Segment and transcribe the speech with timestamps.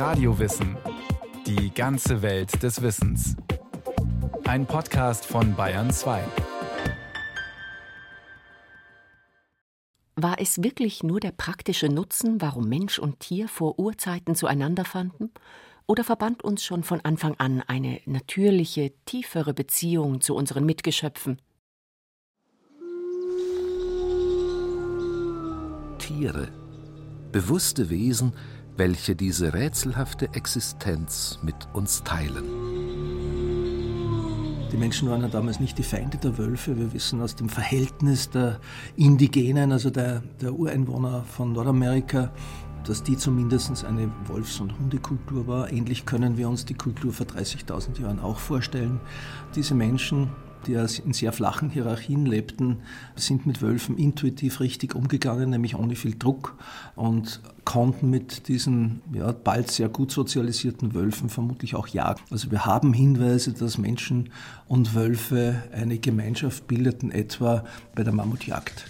[0.00, 0.78] Radiowissen.
[1.46, 3.36] Die ganze Welt des Wissens.
[4.44, 6.24] Ein Podcast von Bayern 2.
[10.16, 15.32] War es wirklich nur der praktische Nutzen, warum Mensch und Tier vor Urzeiten zueinander fanden?
[15.86, 21.42] Oder verband uns schon von Anfang an eine natürliche, tiefere Beziehung zu unseren Mitgeschöpfen?
[25.98, 26.48] Tiere,
[27.32, 28.32] bewusste Wesen,
[28.80, 32.44] welche diese rätselhafte Existenz mit uns teilen.
[34.72, 36.78] Die Menschen waren ja damals nicht die Feinde der Wölfe.
[36.78, 38.58] Wir wissen aus dem Verhältnis der
[38.96, 42.32] Indigenen, also der, der Ureinwohner von Nordamerika,
[42.84, 45.70] dass die zumindest eine Wolfs- und Hundekultur war.
[45.70, 48.98] Ähnlich können wir uns die Kultur vor 30.000 Jahren auch vorstellen.
[49.54, 50.30] Diese Menschen
[50.66, 52.78] die in sehr flachen Hierarchien lebten,
[53.16, 56.56] sind mit Wölfen intuitiv richtig umgegangen, nämlich ohne viel Druck
[56.96, 62.20] und konnten mit diesen ja, bald sehr gut sozialisierten Wölfen vermutlich auch jagen.
[62.30, 64.30] Also wir haben Hinweise, dass Menschen
[64.66, 68.86] und Wölfe eine Gemeinschaft bildeten, etwa bei der Mammutjagd.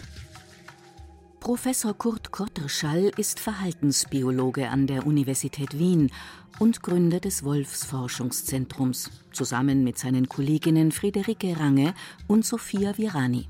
[1.41, 6.13] Professor Kurt Kotterschall ist Verhaltensbiologe an der Universität Wien
[6.59, 11.95] und Gründer des Wolfsforschungszentrums, zusammen mit seinen Kolleginnen Friederike Range
[12.27, 13.49] und Sophia Virani.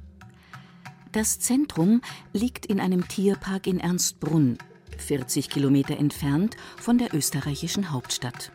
[1.11, 2.01] Das Zentrum
[2.33, 4.59] liegt in einem Tierpark in Ernstbrunn,
[4.97, 8.53] 40 Kilometer entfernt von der österreichischen Hauptstadt.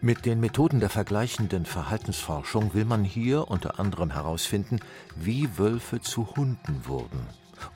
[0.00, 4.78] Mit den Methoden der vergleichenden Verhaltensforschung will man hier unter anderem herausfinden,
[5.16, 7.26] wie Wölfe zu Hunden wurden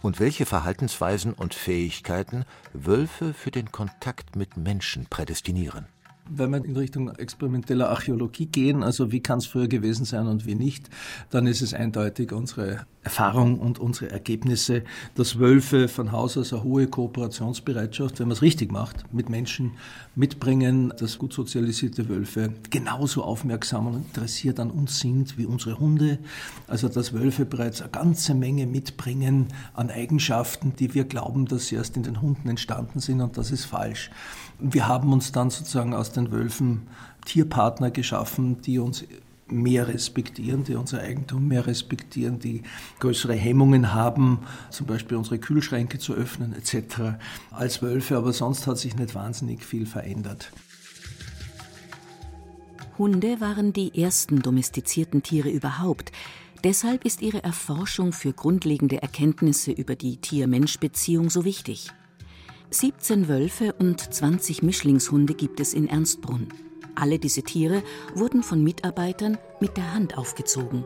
[0.02, 5.86] und welche Verhaltensweisen und Fähigkeiten Wölfe für den Kontakt mit Menschen prädestinieren.
[6.34, 10.46] Wenn wir in Richtung experimenteller Archäologie gehen, also wie kann es früher gewesen sein und
[10.46, 10.88] wie nicht,
[11.30, 14.84] dann ist es eindeutig unsere Erfahrung und unsere Ergebnisse,
[15.16, 19.72] dass Wölfe von Haus aus eine hohe Kooperationsbereitschaft, wenn man es richtig macht, mit Menschen
[20.14, 26.18] mitbringen, dass gut sozialisierte Wölfe genauso aufmerksam und interessiert an uns sind wie unsere Hunde.
[26.68, 31.74] Also dass Wölfe bereits eine ganze Menge mitbringen an Eigenschaften, die wir glauben, dass sie
[31.74, 34.10] erst in den Hunden entstanden sind und das ist falsch.
[34.60, 36.82] Wir haben uns dann sozusagen aus den Wölfen
[37.24, 39.04] Tierpartner geschaffen, die uns
[39.48, 42.62] mehr respektieren, die unser Eigentum mehr respektieren, die
[43.00, 44.40] größere Hemmungen haben,
[44.70, 47.18] zum Beispiel unsere Kühlschränke zu öffnen etc.
[47.50, 50.52] als Wölfe, aber sonst hat sich nicht wahnsinnig viel verändert.
[52.98, 56.12] Hunde waren die ersten domestizierten Tiere überhaupt.
[56.62, 61.92] Deshalb ist ihre Erforschung für grundlegende Erkenntnisse über die Tier-Mensch-Beziehung so wichtig.
[62.72, 66.48] 17 Wölfe und 20 Mischlingshunde gibt es in Ernstbrunn.
[66.94, 67.82] Alle diese Tiere
[68.14, 70.84] wurden von Mitarbeitern mit der Hand aufgezogen.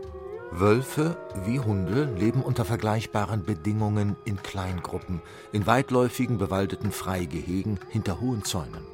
[0.50, 8.42] Wölfe wie Hunde leben unter vergleichbaren Bedingungen in Kleingruppen, in weitläufigen bewaldeten Freigehegen hinter hohen
[8.42, 8.84] Zäunen.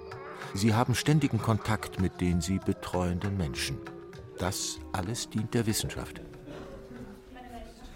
[0.52, 3.78] Sie haben ständigen Kontakt mit den sie betreuenden Menschen.
[4.36, 6.20] Das alles dient der Wissenschaft.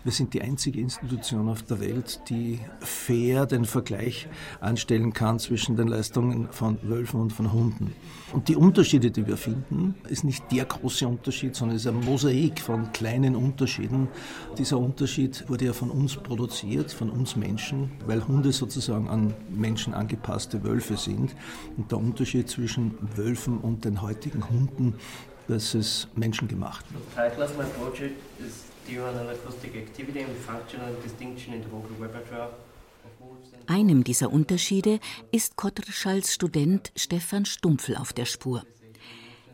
[0.06, 4.28] Wir sind die einzige Institution auf der Welt, die fair den Vergleich
[4.60, 7.92] anstellen kann zwischen den Leistungen von Wölfen und von Hunden.
[8.32, 11.98] Und die Unterschiede, die wir finden, ist nicht der große Unterschied, sondern es ist ein
[11.98, 14.06] Mosaik von kleinen Unterschieden.
[14.56, 19.92] Dieser Unterschied wurde ja von uns produziert, von uns Menschen, weil Hunde sozusagen an Menschen
[19.92, 21.34] angepasste Wölfe sind.
[21.76, 24.94] Und der Unterschied zwischen Wölfen und den heutigen Hunden,
[25.48, 26.84] das ist menschengemacht.
[28.38, 32.50] Is Diurnal Acoustic Activity and Functional Distinction in the Vocal Repertoire
[33.66, 35.00] Einem dieser Unterschiede
[35.32, 38.64] ist Kotterschalls Student Stefan Stumpfel auf der Spur.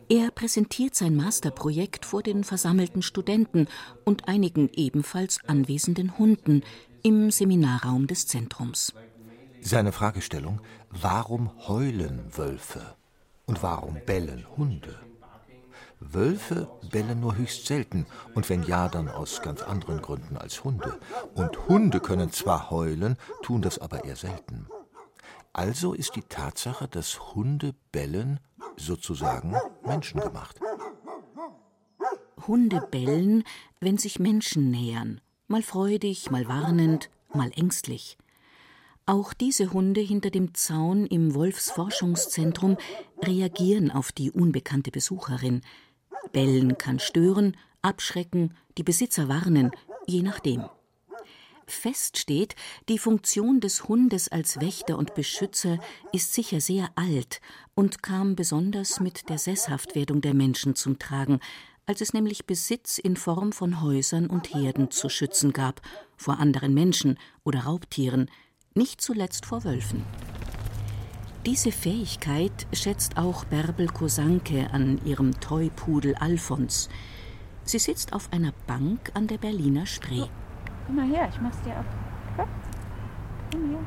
[0.09, 3.67] Er präsentiert sein Masterprojekt vor den versammelten Studenten
[4.05, 6.61] und einigen ebenfalls anwesenden Hunden
[7.01, 8.93] im Seminarraum des Zentrums.
[9.61, 12.95] Seine Fragestellung, warum heulen Wölfe
[13.45, 14.99] und warum bellen Hunde?
[16.11, 20.99] Wölfe bellen nur höchst selten und wenn ja, dann aus ganz anderen Gründen als Hunde.
[21.35, 24.67] Und Hunde können zwar heulen, tun das aber eher selten.
[25.53, 28.39] Also ist die Tatsache, dass Hunde bellen,
[28.75, 29.55] sozusagen
[29.85, 30.59] menschengemacht.
[32.47, 33.43] Hunde bellen,
[33.79, 38.17] wenn sich Menschen nähern, mal freudig, mal warnend, mal ängstlich.
[39.05, 42.77] Auch diese Hunde hinter dem Zaun im Wolfsforschungszentrum
[43.21, 45.61] reagieren auf die unbekannte Besucherin.
[46.31, 49.71] Bellen kann stören, abschrecken, die Besitzer warnen,
[50.07, 50.65] je nachdem.
[51.65, 52.55] Fest steht,
[52.89, 55.79] die Funktion des Hundes als Wächter und Beschützer
[56.11, 57.41] ist sicher sehr alt
[57.73, 61.39] und kam besonders mit der Sesshaftwerdung der Menschen zum Tragen,
[61.85, 65.81] als es nämlich Besitz in Form von Häusern und Herden zu schützen gab,
[66.17, 68.29] vor anderen Menschen oder Raubtieren,
[68.73, 70.03] nicht zuletzt vor Wölfen.
[71.45, 76.87] Diese Fähigkeit schätzt auch Bärbel Kosanke an ihrem Toypudel Alfons.
[77.65, 80.23] Sie sitzt auf einer Bank an der Berliner Spree.
[80.87, 81.85] Komm mal her, ich mach's dir ab.
[82.37, 82.47] Komm,
[83.51, 83.79] komm her.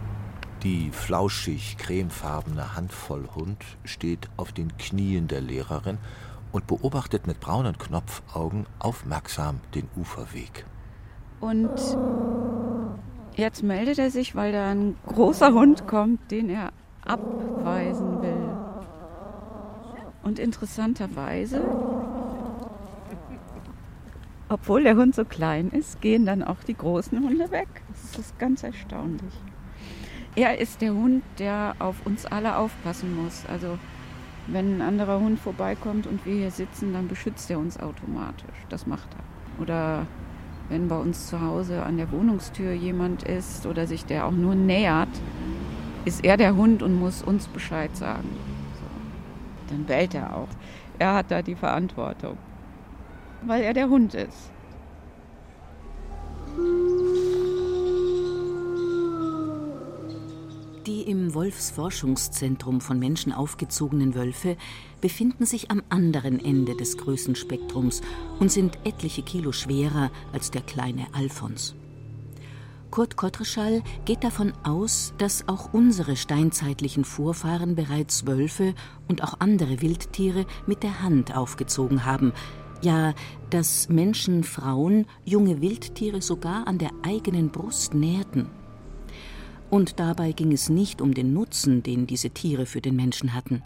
[0.64, 5.96] Die flauschig cremefarbene Handvoll Hund steht auf den Knien der Lehrerin
[6.52, 10.66] und beobachtet mit braunen Knopfaugen aufmerksam den Uferweg.
[11.40, 11.70] Und
[13.34, 16.72] jetzt meldet er sich, weil da ein großer Hund kommt, den er
[17.06, 18.48] abweisen will.
[20.22, 21.62] Und interessanterweise,
[24.48, 27.68] obwohl der Hund so klein ist, gehen dann auch die großen Hunde weg.
[27.88, 29.34] Das ist ganz erstaunlich.
[30.34, 33.44] Er ist der Hund, der auf uns alle aufpassen muss.
[33.46, 33.78] Also
[34.48, 38.56] wenn ein anderer Hund vorbeikommt und wir hier sitzen, dann beschützt er uns automatisch.
[38.68, 39.62] Das macht er.
[39.62, 40.06] Oder
[40.68, 44.54] wenn bei uns zu Hause an der Wohnungstür jemand ist oder sich der auch nur
[44.54, 45.08] nähert,
[46.06, 48.30] ist er der Hund und muss uns Bescheid sagen.
[48.80, 49.74] So.
[49.74, 50.48] Dann bellt er auch.
[50.98, 52.38] Er hat da die Verantwortung,
[53.44, 54.50] weil er der Hund ist.
[60.86, 64.56] Die im Wolfsforschungszentrum von Menschen aufgezogenen Wölfe
[65.00, 68.02] befinden sich am anderen Ende des Größenspektrums
[68.38, 71.74] und sind etliche Kilo schwerer als der kleine Alfons.
[72.90, 78.74] Kurt Kottreschall geht davon aus, dass auch unsere steinzeitlichen Vorfahren bereits Wölfe
[79.08, 82.32] und auch andere Wildtiere mit der Hand aufgezogen haben,
[82.82, 83.14] ja,
[83.50, 88.48] dass Menschen Frauen junge Wildtiere sogar an der eigenen Brust nährten.
[89.68, 93.62] Und dabei ging es nicht um den Nutzen, den diese Tiere für den Menschen hatten.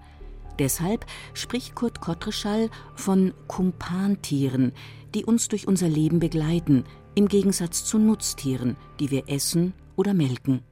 [0.59, 4.73] Deshalb spricht Kurt Kottreschall von Kumpantieren,
[5.15, 6.85] die uns durch unser Leben begleiten,
[7.15, 10.63] im Gegensatz zu Nutztieren, die wir essen oder melken.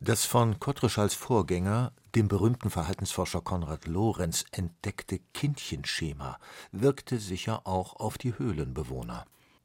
[0.00, 6.38] Das von Kottreschalls Vorgänger, dem berühmten Verhaltensforscher Konrad Lorenz, entdeckte Kindchenschema
[6.72, 9.24] wirkte sicher auch auf die Höhlenbewohner.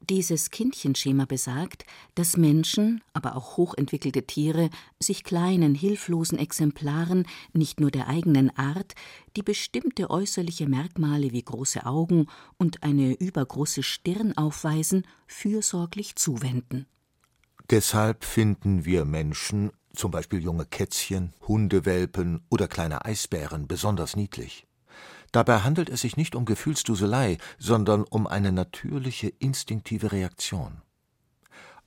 [0.09, 4.69] Dieses Kindchenschema besagt, dass Menschen, aber auch hochentwickelte Tiere
[4.99, 8.95] sich kleinen, hilflosen Exemplaren nicht nur der eigenen Art,
[9.37, 12.27] die bestimmte äußerliche Merkmale wie große Augen
[12.57, 16.85] und eine übergroße Stirn aufweisen, fürsorglich zuwenden.
[17.69, 24.67] Deshalb finden wir Menschen, zum Beispiel junge Kätzchen, Hundewelpen oder kleine Eisbären, besonders niedlich.
[25.33, 30.83] Dabei handelt es sich nicht um Gefühlsduselei, sondern um eine natürliche instinktive Reaktion.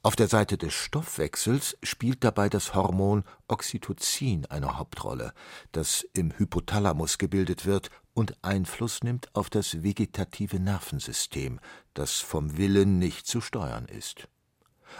[0.02, 5.32] Auf der Seite des Stoffwechsels spielt dabei das Hormon Oxytocin eine Hauptrolle,
[5.70, 11.60] das im Hypothalamus gebildet wird und Einfluss nimmt auf das vegetative Nervensystem,
[11.94, 14.28] das vom Willen nicht zu steuern ist.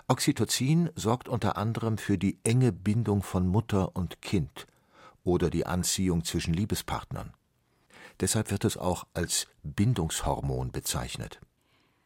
[0.07, 4.69] Oxytocin sorgt unter anderem für die enge Bindung von Mutter und Kind
[5.25, 7.33] oder die Anziehung zwischen Liebespartnern.
[8.21, 11.41] Deshalb wird es auch als Bindungshormon bezeichnet.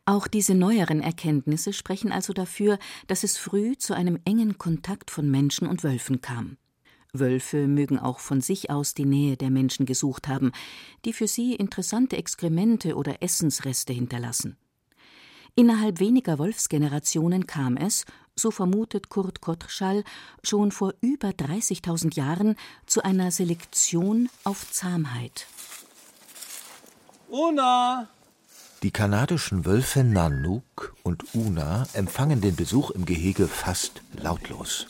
[0.07, 5.31] Auch diese neueren Erkenntnisse sprechen also dafür, dass es früh zu einem engen Kontakt von
[5.31, 6.57] Menschen und Wölfen kam.
[7.13, 10.53] Wölfe mögen auch von sich aus die Nähe der Menschen gesucht haben,
[11.05, 14.57] die für sie interessante Exkremente oder Essensreste hinterlassen.
[15.57, 18.05] Innerhalb weniger Wolfsgenerationen kam es,
[18.37, 20.05] so vermutet Kurt Kottschall,
[20.43, 25.47] schon vor über 30.000 Jahren zu einer Selektion auf Zahmheit.
[27.31, 28.09] Una!
[28.83, 34.89] Die kanadischen Wölfe Nanook und Una empfangen den Besuch im Gehege fast lautlos.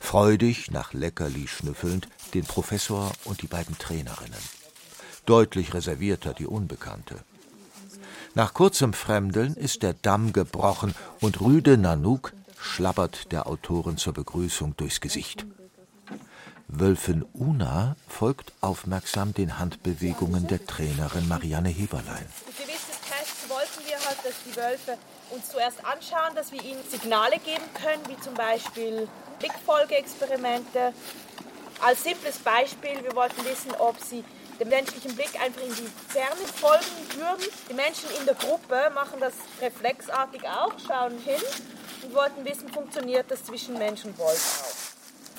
[0.00, 4.40] Freudig, nach Leckerli schnüffelnd, den Professor und die beiden Trainerinnen.
[5.26, 7.16] Deutlich reservierter die Unbekannte.
[8.34, 14.74] Nach kurzem Fremdeln ist der Damm gebrochen und rüde Nanook schlabbert der Autorin zur Begrüßung
[14.78, 15.44] durchs Gesicht.
[16.70, 22.26] Wölfin Una folgt aufmerksam den Handbewegungen der Trainerin Marianne Heberlein.
[22.46, 24.98] Gewisse Tests wollten wir halt, dass die Wölfe
[25.30, 29.08] uns zuerst anschauen, dass wir ihnen Signale geben können, wie zum Beispiel
[29.38, 30.92] Blickfolgeexperimente.
[31.80, 34.22] Als simples Beispiel, wir wollten wissen, ob sie
[34.60, 36.84] dem menschlichen Blick einfach in die Ferne folgen
[37.16, 37.48] würden.
[37.70, 41.40] Die Menschen in der Gruppe machen das reflexartig auch, schauen hin
[42.02, 44.87] und wollten wissen, funktioniert das zwischen Mensch und Wolf auch.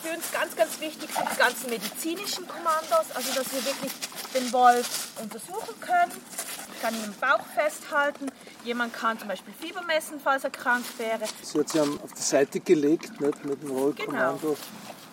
[0.02, 3.92] Für uns ganz, ganz wichtig sind die ganzen medizinischen Kommandos, also dass wir wirklich
[4.34, 6.12] den Wolf untersuchen können.
[6.74, 8.32] Ich kann ihn im Bauch festhalten.
[8.64, 11.26] Jemand kann zum Beispiel Fieber messen, falls er krank wäre.
[11.42, 14.56] Sie hat sie auf die Seite gelegt nicht, mit dem Rollkommando.
[14.56, 14.58] Genau.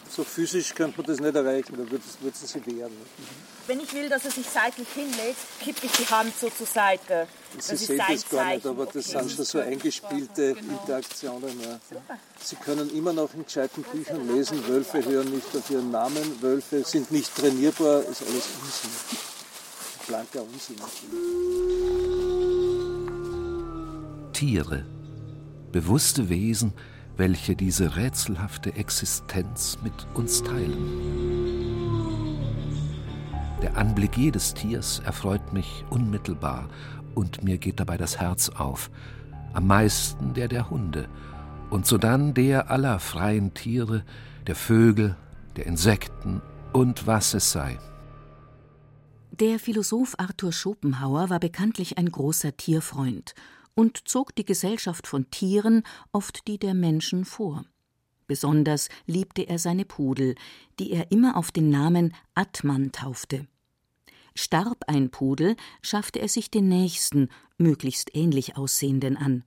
[0.09, 2.93] So physisch könnte man das nicht erreichen, da würde es sich wehren.
[3.67, 7.27] Wenn ich will, dass er sich seitlich hinlegt, kippe ich die Hand so zur Seite.
[7.59, 9.19] Sie das sehen das gar nicht, aber das okay.
[9.19, 10.81] sind schon so eingespielte genau.
[10.81, 11.61] Interaktionen.
[11.61, 12.01] Ja.
[12.41, 16.85] Sie können immer noch in gescheiten Büchern lesen, Wölfe hören nicht auf ihren Namen, Wölfe
[16.85, 18.91] sind nicht trainierbar, ist alles Unsinn.
[20.07, 20.77] Blanker Unsinn.
[24.33, 24.85] Tiere,
[25.73, 26.73] bewusste Wesen,
[27.17, 31.17] welche diese rätselhafte Existenz mit uns teilen.
[33.63, 36.69] Der Anblick jedes Tiers erfreut mich unmittelbar
[37.15, 38.91] und mir geht dabei das Herz auf,
[39.55, 41.09] am meisten der der Hunde
[41.71, 44.05] und sodann der aller freien Tiere,
[44.47, 45.17] der Vögel,
[45.57, 46.43] der Insekten
[46.73, 47.79] und was es sei.
[49.31, 53.35] Der Philosoph Arthur Schopenhauer war bekanntlich ein großer Tierfreund
[53.77, 57.65] und zog die Gesellschaft von Tieren, oft die der Menschen, vor.
[58.27, 60.35] Besonders liebte er seine Pudel,
[60.81, 63.47] die er immer auf den Namen Atman taufte.
[64.35, 67.29] Starb ein Pudel, schaffte er sich den nächsten,
[67.59, 69.45] möglichst ähnlich aussehenden an.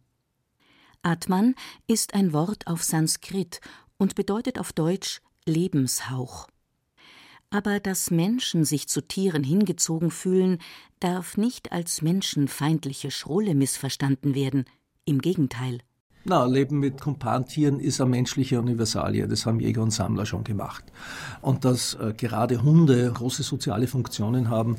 [1.01, 1.55] Atman
[1.87, 3.59] ist ein Wort auf Sanskrit
[3.97, 6.47] und bedeutet auf Deutsch Lebenshauch.
[7.51, 10.59] Aber dass Menschen sich zu Tieren hingezogen fühlen,
[10.99, 14.65] darf nicht als menschenfeindliche Schrulle missverstanden werden.
[15.05, 15.79] Im Gegenteil.
[16.25, 19.25] Na, Leben mit Kumpantieren ist eine menschliche Universalie.
[19.27, 20.83] Das haben Jäger und Sammler schon gemacht.
[21.41, 24.75] Und dass äh, gerade Hunde große soziale Funktionen haben,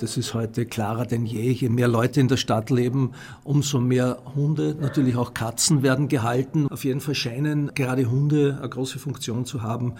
[0.00, 1.50] das ist heute klarer denn je.
[1.50, 3.10] Je mehr Leute in der Stadt leben,
[3.42, 6.68] umso mehr Hunde, natürlich auch Katzen werden gehalten.
[6.68, 9.94] Auf jeden Fall scheinen gerade Hunde eine große Funktion zu haben,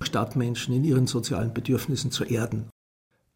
[0.00, 2.68] Stadtmenschen in ihren sozialen Bedürfnissen zu erden.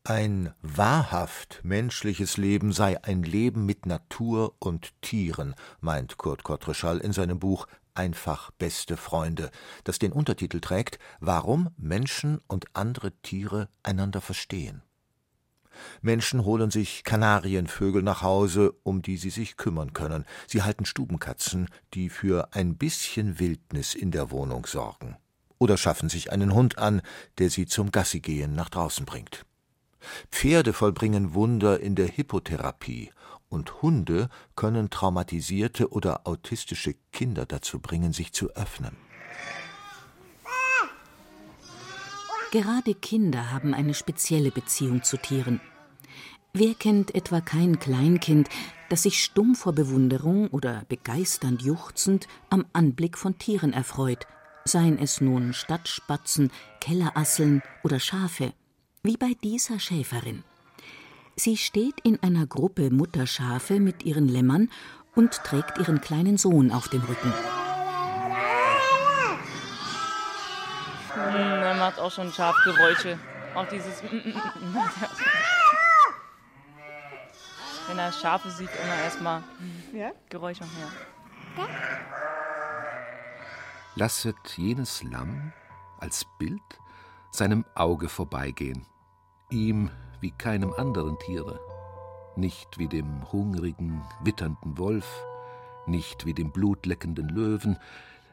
[0.05, 7.13] Ein wahrhaft menschliches Leben sei ein Leben mit Natur und Tieren, meint Kurt Kottreschall in
[7.13, 9.51] seinem Buch Einfach beste Freunde,
[9.85, 14.83] das den Untertitel trägt Warum Menschen und andere Tiere einander verstehen.
[16.01, 20.25] Menschen holen sich Kanarienvögel nach Hause, um die sie sich kümmern können.
[20.47, 25.17] Sie halten Stubenkatzen, die für ein bisschen Wildnis in der Wohnung sorgen
[25.61, 27.03] oder schaffen sich einen Hund an,
[27.39, 29.47] der sie zum Gassigehen nach draußen bringt.
[30.33, 33.13] Pferde vollbringen Wunder in der Hippotherapie
[33.51, 38.97] und Hunde können traumatisierte oder autistische Kinder dazu bringen, sich zu öffnen.
[42.53, 45.61] Gerade Kinder haben eine spezielle Beziehung zu Tieren.
[46.53, 48.49] Wer kennt etwa kein Kleinkind,
[48.89, 54.27] das sich stumm vor Bewunderung oder begeisternd juchzend am Anblick von Tieren erfreut–
[54.65, 56.51] seien es nun Stadtspatzen,
[56.81, 58.53] Kellerasseln oder Schafe,
[59.03, 60.45] wie bei dieser Schäferin.
[61.37, 64.71] Sie steht in einer Gruppe Mutterschafe mit ihren Lämmern
[65.15, 67.33] und trägt ihren kleinen Sohn auf dem Rücken.
[71.15, 73.19] Hm, er macht auch schon Schafgeräusche.
[73.55, 74.03] Auch dieses.
[77.89, 79.43] Wenn er Schafe sieht, immer erstmal
[79.93, 80.13] ja?
[80.29, 80.63] Geräusche.
[80.63, 81.67] Ja.
[83.97, 85.53] Lasset jenes Lamm
[85.99, 86.63] als Bild
[87.33, 88.87] seinem Auge vorbeigehen,
[89.51, 91.61] ihm wie keinem anderen Tiere,
[92.37, 95.25] nicht wie dem hungrigen, witternden Wolf,
[95.87, 97.79] nicht wie dem blutleckenden Löwen,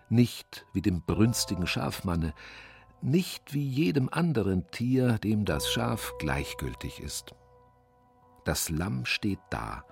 [0.09, 2.33] nicht wie dem brünstigen Schafmanne,
[3.01, 7.35] nicht wie jedem anderen Tier, dem das Schaf gleichgültig ist.
[8.43, 9.83] Das Lamm steht da,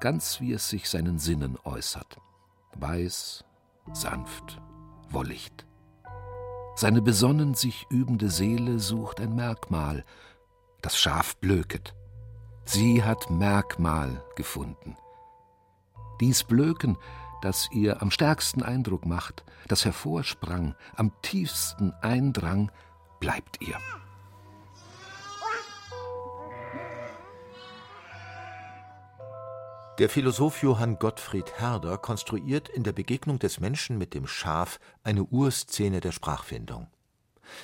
[0.00, 2.18] ganz wie es sich seinen Sinnen äußert,
[2.74, 3.44] weiß,
[3.92, 4.60] sanft
[5.12, 5.66] Wollicht.
[6.74, 10.04] Seine besonnen sich übende Seele sucht ein Merkmal.
[10.80, 11.94] Das Schaf blöket.
[12.64, 14.96] Sie hat Merkmal gefunden.
[16.20, 16.96] Dies Blöken,
[17.40, 22.70] das ihr am stärksten Eindruck macht, das hervorsprang, am tiefsten eindrang,
[23.20, 23.76] bleibt ihr.
[30.02, 35.22] Der Philosoph Johann Gottfried Herder konstruiert in der Begegnung des Menschen mit dem Schaf eine
[35.22, 36.88] Urszene der Sprachfindung.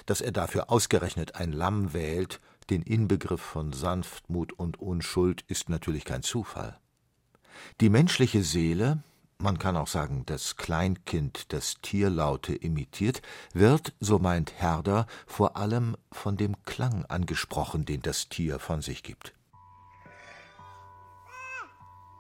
[0.07, 2.40] Dass er dafür ausgerechnet ein Lamm wählt,
[2.71, 6.78] den Inbegriff von Sanftmut und Unschuld, ist natürlich kein Zufall.
[7.80, 9.02] Die menschliche Seele,
[9.38, 13.21] man kann auch sagen das Kleinkind, das Tierlaute imitiert,
[13.52, 19.02] wird, so meint Herder, vor allem von dem Klang angesprochen, den das Tier von sich
[19.02, 19.35] gibt.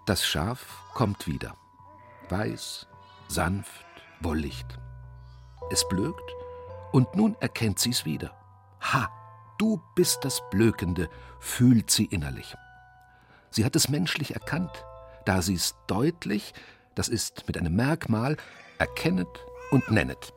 [0.08, 1.54] Das Schaf kommt wieder.
[2.30, 2.86] Weiß,
[3.28, 3.84] sanft,
[4.20, 4.78] wollicht.
[5.70, 6.34] Es blökt,
[6.92, 8.34] und nun erkennt sie's wieder.
[8.80, 9.10] Ha,
[9.58, 11.10] du bist das Blökende,
[11.40, 12.56] fühlt sie innerlich.
[13.50, 14.82] Sie hat es menschlich erkannt,
[15.26, 16.54] da sie's deutlich,
[16.94, 18.38] das ist mit einem Merkmal,
[18.78, 20.32] erkennet und nennet.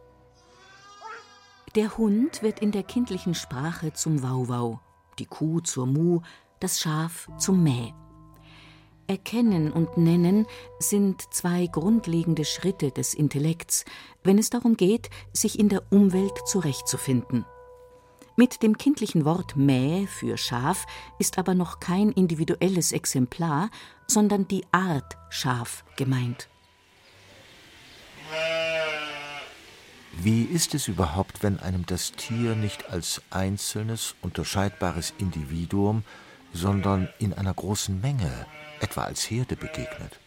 [1.75, 4.81] Der Hund wird in der kindlichen Sprache zum Wauwau,
[5.17, 6.19] die Kuh zur Mu,
[6.59, 7.93] das Schaf zum Mäh.
[9.11, 10.47] Erkennen und Nennen
[10.79, 13.83] sind zwei grundlegende Schritte des Intellekts,
[14.23, 17.45] wenn es darum geht, sich in der Umwelt zurechtzufinden.
[18.37, 20.85] Mit dem kindlichen Wort Mäh für Schaf
[21.19, 23.69] ist aber noch kein individuelles Exemplar,
[24.07, 26.47] sondern die Art Schaf gemeint.
[30.13, 36.03] Wie ist es überhaupt, wenn einem das Tier nicht als einzelnes, unterscheidbares Individuum,
[36.53, 38.45] sondern in einer großen Menge,
[38.81, 40.19] etwa als Herde begegnet?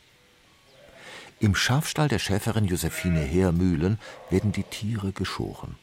[1.40, 3.98] Im Schafstall der Schäferin Josephine Heermühlen
[4.30, 5.76] werden die Tiere geschoren.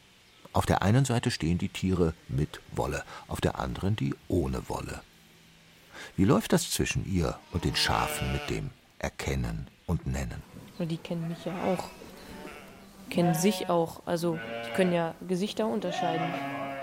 [0.52, 5.02] Auf der einen Seite stehen die Tiere mit Wolle, auf der anderen die ohne Wolle.
[6.16, 10.42] Wie läuft das zwischen ihr und den Schafen mit dem Erkennen und Nennen?
[10.78, 11.84] Die kennen mich ja auch.
[13.08, 14.02] Kennen sich auch.
[14.04, 16.26] Also, die können ja Gesichter unterscheiden.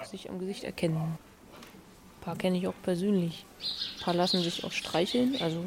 [0.10, 1.17] Sich am Gesicht erkennen.
[2.20, 3.46] Ein paar kenne ich auch persönlich.
[3.98, 5.38] Ein paar lassen sich auch streicheln.
[5.42, 5.66] Also,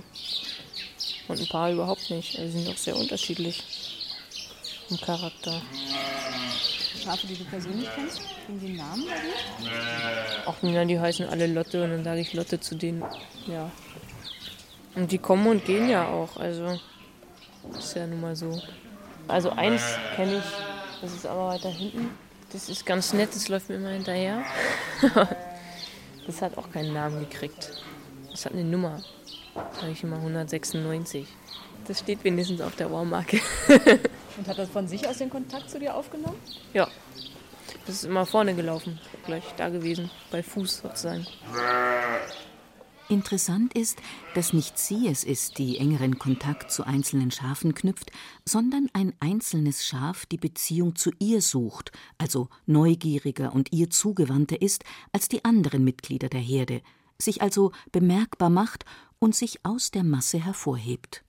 [1.29, 2.39] und ein paar überhaupt nicht.
[2.39, 3.65] Also, sind auch sehr unterschiedlich
[4.91, 5.63] im Charakter.
[7.03, 8.21] Schafe, die du persönlich kennst?
[8.49, 9.73] Die einen Namen bei dir?
[10.45, 13.03] Ach, na, die heißen alle Lotte und dann sage ich Lotte zu denen.
[13.47, 13.71] Ja.
[14.95, 16.37] Und die kommen und gehen ja auch.
[16.37, 16.79] Also,
[17.79, 18.61] ist ja nun mal so.
[19.27, 19.83] Also, eins
[20.17, 22.11] kenne ich, das ist aber weiter hinten.
[22.53, 24.45] Das ist ganz nett, das läuft mir immer hinterher.
[26.27, 27.83] das hat auch keinen Namen gekriegt.
[28.31, 29.03] Das hat eine Nummer.
[29.55, 31.27] Sag ich immer 196.
[31.87, 33.41] Das steht wenigstens auf der Ohrmarke.
[34.39, 36.39] Und hat das von sich aus den Kontakt zu dir aufgenommen?
[36.73, 36.89] Ja.
[37.87, 41.27] Das ist immer vorne gelaufen, gleich da gewesen, bei Fuß sozusagen.
[43.09, 44.01] Interessant ist,
[44.35, 48.11] dass nicht sie es ist, die engeren Kontakt zu einzelnen Schafen knüpft,
[48.47, 54.85] sondern ein einzelnes Schaf die Beziehung zu ihr sucht, also neugieriger und ihr zugewandter ist
[55.13, 56.81] als die anderen Mitglieder der Herde,
[57.21, 58.85] sich also bemerkbar macht
[59.19, 61.25] und sich aus der Masse hervorhebt.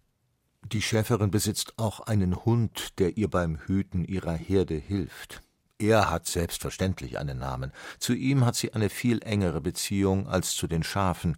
[0.72, 5.42] Die Schäferin besitzt auch einen Hund, der ihr beim Hüten ihrer Herde hilft.
[5.80, 7.72] Er hat selbstverständlich einen Namen.
[8.00, 11.38] Zu ihm hat sie eine viel engere Beziehung als zu den Schafen.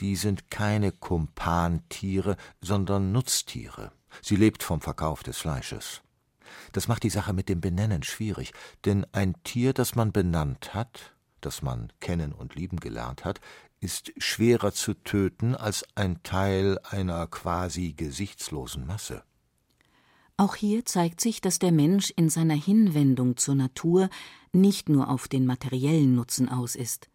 [0.00, 3.92] Die sind keine Kumpantiere, sondern Nutztiere.
[4.22, 6.02] Sie lebt vom Verkauf des Fleisches.
[6.72, 8.52] Das macht die Sache mit dem Benennen schwierig,
[8.84, 13.40] denn ein Tier, das man benannt hat, das man kennen und lieben gelernt hat,
[13.80, 19.22] ist schwerer zu töten als ein Teil einer quasi gesichtslosen Masse.
[20.40, 24.08] Auch hier zeigt sich, dass der Mensch in seiner Hinwendung zur Natur
[24.54, 27.10] nicht nur auf den materiellen Nutzen aus ist.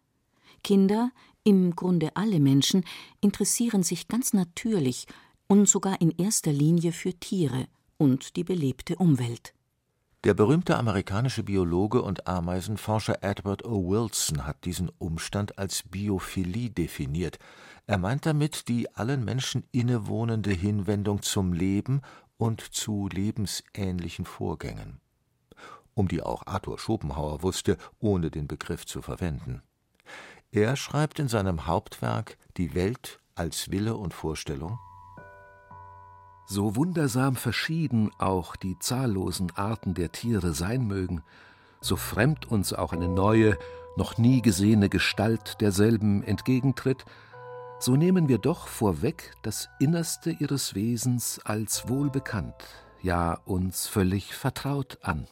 [0.62, 1.10] Kinder,
[1.42, 2.84] im Grunde alle Menschen,
[3.20, 5.08] interessieren sich ganz natürlich
[5.48, 9.54] und sogar in erster Linie für Tiere und die belebte Umwelt.
[10.22, 13.88] Der berühmte amerikanische Biologe und Ameisenforscher Edward O.
[13.88, 17.40] Wilson hat diesen Umstand als Biophilie definiert.
[17.86, 22.02] Er meint damit die allen Menschen innewohnende Hinwendung zum Leben
[22.36, 25.00] und zu lebensähnlichen Vorgängen,
[25.94, 29.62] um die auch Arthur Schopenhauer wusste, ohne den Begriff zu verwenden.
[30.50, 34.78] Er schreibt in seinem Hauptwerk Die Welt als Wille und Vorstellung
[36.48, 41.22] so wundersam verschieden auch die zahllosen Arten der Tiere sein mögen,
[41.80, 43.58] so fremd uns auch eine neue,
[43.96, 47.04] noch nie gesehene Gestalt derselben entgegentritt,
[47.78, 52.54] so nehmen wir doch vorweg das Innerste ihres Wesens als wohlbekannt,
[53.02, 55.26] ja uns völlig vertraut an.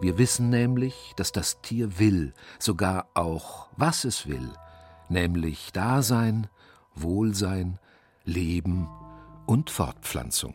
[0.00, 4.50] Wir wissen nämlich, dass das Tier will, sogar auch was es will,
[5.08, 6.48] nämlich Dasein,
[6.94, 7.78] Wohlsein,
[8.24, 8.88] Leben
[9.46, 10.54] und Fortpflanzung.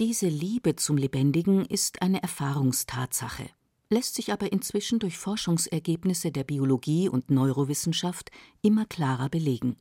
[0.00, 3.48] Diese Liebe zum Lebendigen ist eine Erfahrungstatsache,
[3.90, 8.30] lässt sich aber inzwischen durch Forschungsergebnisse der Biologie und Neurowissenschaft
[8.62, 9.76] immer klarer belegen.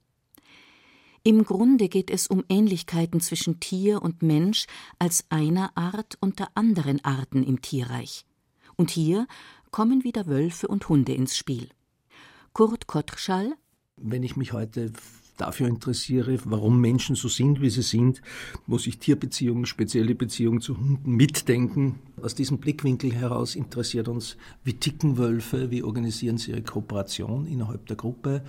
[1.26, 4.66] Im Grunde geht es um Ähnlichkeiten zwischen Tier und Mensch
[5.00, 8.26] als einer Art unter anderen Arten im Tierreich.
[8.76, 9.26] Und hier
[9.72, 11.70] kommen wieder Wölfe und Hunde ins Spiel.
[12.52, 13.56] Kurt Kottschall
[13.96, 14.92] Wenn ich mich heute
[15.38, 18.22] dafür interessiere, warum Menschen so sind, wie sie sind,
[18.68, 22.00] muss ich Tierbeziehungen, spezielle Beziehungen zu Hunden mitdenken.
[22.22, 27.86] Aus diesem Blickwinkel heraus interessiert uns, wie ticken Wölfe, wie organisieren sie ihre Kooperation innerhalb
[27.88, 28.44] der Gruppe,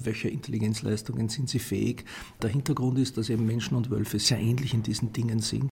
[0.00, 2.04] welche Intelligenzleistungen sind sie fähig.
[2.42, 5.70] Der Hintergrund ist, dass eben Menschen und Wölfe sehr ähnlich in diesen Dingen sind.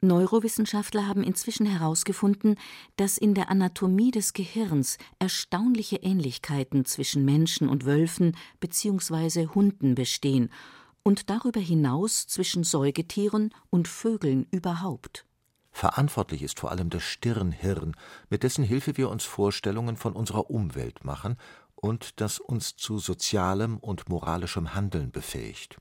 [0.00, 2.56] Neurowissenschaftler haben inzwischen herausgefunden,
[2.96, 9.48] dass in der Anatomie des Gehirns erstaunliche Ähnlichkeiten zwischen Menschen und Wölfen bzw.
[9.48, 10.50] Hunden bestehen
[11.02, 15.24] und darüber hinaus zwischen Säugetieren und Vögeln überhaupt.
[15.72, 17.96] Verantwortlich ist vor allem das Stirnhirn,
[18.30, 21.36] mit dessen Hilfe wir uns Vorstellungen von unserer Umwelt machen
[21.74, 25.78] und das uns zu sozialem und moralischem Handeln befähigt.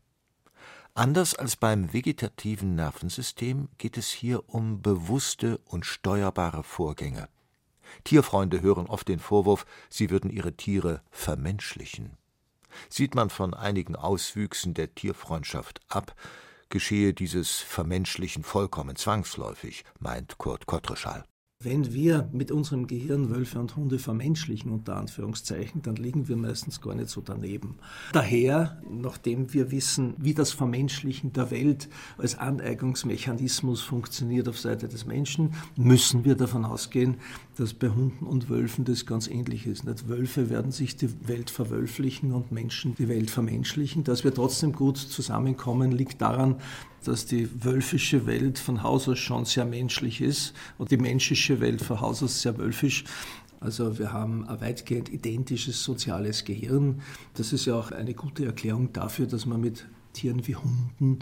[0.97, 7.29] Anders als beim vegetativen Nervensystem geht es hier um bewusste und steuerbare Vorgänge.
[8.03, 12.17] Tierfreunde hören oft den Vorwurf, sie würden ihre Tiere vermenschlichen.
[12.89, 16.15] Sieht man von einigen Auswüchsen der Tierfreundschaft ab,
[16.69, 21.25] geschehe dieses Vermenschlichen vollkommen zwangsläufig, meint Kurt Kottreschall.
[21.63, 26.81] Wenn wir mit unserem Gehirn Wölfe und Hunde vermenschlichen, unter Anführungszeichen, dann liegen wir meistens
[26.81, 27.77] gar nicht so daneben.
[28.13, 31.89] Daher, nachdem wir wissen, wie das Vermenschlichen der Welt
[32.19, 37.17] als Aneignungsmechanismus funktioniert auf Seite des Menschen, müssen wir davon ausgehen,
[37.57, 39.83] dass bei Hunden und Wölfen das ganz ähnlich ist.
[39.83, 44.03] Nicht Wölfe werden sich die Welt verwölflichen und Menschen die Welt vermenschlichen.
[44.03, 46.57] Dass wir trotzdem gut zusammenkommen, liegt daran,
[47.03, 51.81] dass die wölfische Welt von Haus aus schon sehr menschlich ist und die menschliche Welt
[51.81, 53.05] von Haus aus sehr wölfisch.
[53.59, 57.01] Also wir haben ein weitgehend identisches soziales Gehirn.
[57.33, 61.19] Das ist ja auch eine gute Erklärung dafür, dass man mit Tieren wie Hunden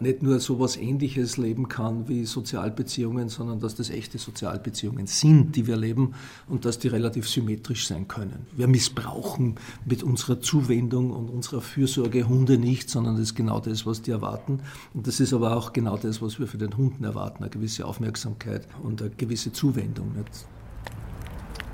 [0.00, 5.56] nicht nur so etwas Ähnliches leben kann wie Sozialbeziehungen, sondern dass das echte Sozialbeziehungen sind,
[5.56, 6.14] die wir leben
[6.48, 8.46] und dass die relativ symmetrisch sein können.
[8.56, 13.86] Wir missbrauchen mit unserer Zuwendung und unserer Fürsorge Hunde nicht, sondern das ist genau das,
[13.86, 14.60] was die erwarten.
[14.94, 17.86] Und das ist aber auch genau das, was wir für den Hunden erwarten, eine gewisse
[17.86, 20.12] Aufmerksamkeit und eine gewisse Zuwendung.
[20.16, 20.46] Nicht?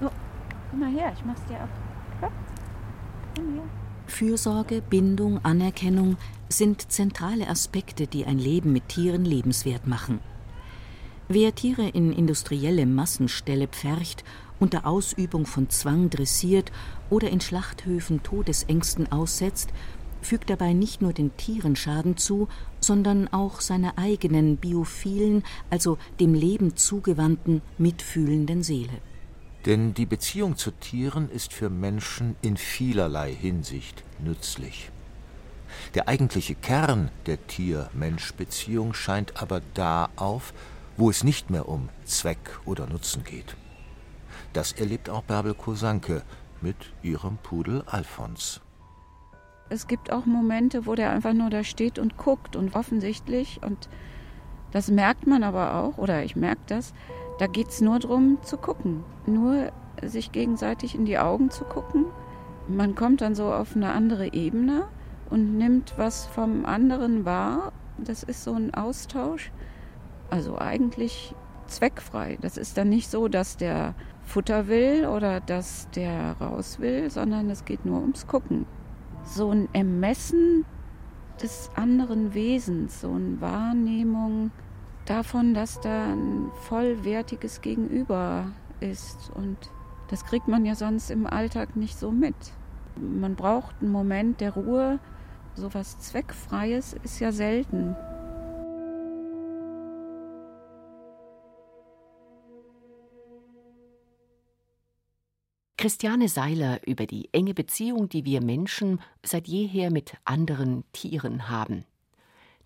[0.03, 0.09] Oh,
[0.71, 1.69] komm mal her, ich mach's dir ab.
[3.37, 3.84] Komm her.
[4.07, 6.17] Fürsorge, Bindung, Anerkennung
[6.49, 10.21] sind zentrale Aspekte, die ein Leben mit Tieren lebenswert machen.
[11.29, 14.25] Wer Tiere in industrielle Massenställe pfercht,
[14.61, 16.71] unter Ausübung von Zwang dressiert
[17.11, 19.71] oder in Schlachthöfen Todesängsten aussetzt,
[20.21, 22.49] fügt dabei nicht nur den Tieren Schaden zu,
[22.81, 29.01] sondern auch seiner eigenen biophilen, also dem Leben zugewandten, mitfühlenden Seele.
[29.67, 34.91] Denn die Beziehung zu Tieren ist für Menschen in vielerlei Hinsicht nützlich.
[35.95, 40.53] Der eigentliche Kern der Tier-Mensch-Beziehung scheint aber da auf,
[40.97, 43.57] wo es nicht mehr um Zweck oder Nutzen geht.
[44.53, 46.23] Das erlebt auch Bärbel Kosanke
[46.61, 48.61] mit ihrem Pudel Alfons.
[49.71, 53.89] Es gibt auch Momente, wo der einfach nur da steht und guckt und offensichtlich, und
[54.71, 56.93] das merkt man aber auch, oder ich merke das,
[57.39, 62.07] da geht es nur darum zu gucken, nur sich gegenseitig in die Augen zu gucken.
[62.69, 64.85] Man kommt dann so auf eine andere Ebene
[65.31, 67.73] und nimmt was vom anderen wahr.
[67.99, 69.53] Das ist so ein Austausch.
[70.31, 71.35] Also eigentlich
[71.67, 72.39] zweckfrei.
[72.41, 73.95] Das ist dann nicht so, dass der
[74.25, 78.67] Futter will oder dass der raus will, sondern es geht nur ums Gucken.
[79.25, 80.65] So ein Ermessen
[81.43, 84.51] des anderen Wesens, so eine Wahrnehmung
[85.07, 89.31] davon, dass da ein vollwertiges Gegenüber ist.
[89.35, 89.57] Und
[90.09, 92.37] das kriegt man ja sonst im Alltag nicht so mit.
[92.97, 94.99] Man braucht einen Moment der Ruhe.
[95.55, 97.97] So was Zweckfreies ist ja selten.
[105.77, 111.85] Christiane Seiler über die enge Beziehung, die wir Menschen seit jeher mit anderen Tieren haben.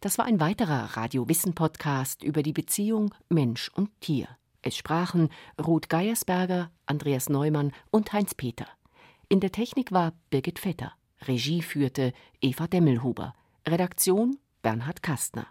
[0.00, 4.28] Das war ein weiterer Radio Wissen Podcast über die Beziehung Mensch und Tier.
[4.62, 5.28] Es sprachen
[5.60, 8.68] Ruth Geiersberger, Andreas Neumann und Heinz Peter.
[9.28, 10.92] In der Technik war Birgit Vetter.
[11.22, 13.34] Regie führte Eva Demmelhuber.
[13.66, 15.48] Redaktion Bernhard Kastner.